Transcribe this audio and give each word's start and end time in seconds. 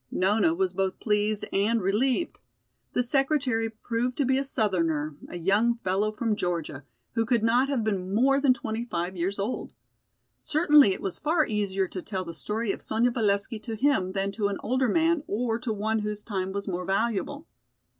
Nona 0.09 0.55
was 0.55 0.73
both 0.73 0.99
pleased 0.99 1.45
and 1.53 1.79
relieved. 1.79 2.39
The 2.93 3.03
secretary 3.03 3.69
proved 3.69 4.17
to 4.17 4.25
be 4.25 4.39
a 4.39 4.43
southerner, 4.43 5.15
a 5.29 5.37
young 5.37 5.75
fellow 5.75 6.11
from 6.11 6.35
Georgia, 6.35 6.83
who 7.13 7.23
could 7.23 7.43
not 7.43 7.69
have 7.69 7.83
been 7.83 8.11
more 8.11 8.41
than 8.41 8.51
twenty 8.51 8.83
five 8.83 9.15
years 9.15 9.37
old. 9.37 9.73
Certainly 10.39 10.93
it 10.95 11.01
was 11.03 11.19
far 11.19 11.45
easier 11.45 11.87
to 11.89 12.01
tell 12.01 12.25
the 12.25 12.33
story 12.33 12.71
of 12.71 12.81
Sonya 12.81 13.11
Valesky 13.11 13.59
to 13.59 13.75
him 13.75 14.13
than 14.13 14.31
to 14.31 14.47
an 14.47 14.57
older 14.63 14.89
man 14.89 15.21
or 15.27 15.59
to 15.59 15.71
one 15.71 15.99
whose 15.99 16.23
time 16.23 16.51
was 16.51 16.67
more 16.67 16.83
valuable. 16.85 17.45